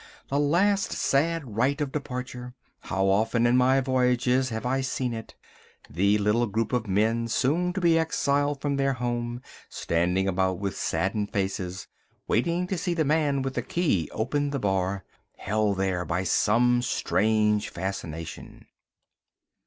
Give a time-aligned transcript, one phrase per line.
[0.29, 2.55] the last sad rite of departure.
[2.79, 5.35] How often in my voyages have I seen it;
[5.91, 10.75] the little group of men soon to be exiled from their home, standing about with
[10.75, 11.87] saddened faces,
[12.27, 17.69] waiting to see the man with the key open the bar—held there by some strange
[17.69, 18.65] fascination.